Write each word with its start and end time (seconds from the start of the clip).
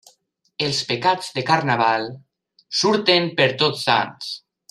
Els 0.67 0.79
pecats 0.91 1.27
de 1.35 1.43
Carnaval 1.49 2.09
surten 2.79 3.31
per 3.41 3.49
Tots 3.63 3.85
Sants. 3.91 4.35